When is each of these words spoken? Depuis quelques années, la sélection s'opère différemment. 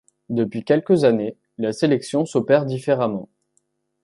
Depuis 0.29 0.63
quelques 0.63 1.03
années, 1.03 1.37
la 1.59 1.73
sélection 1.73 2.25
s'opère 2.25 2.65
différemment. 2.65 3.29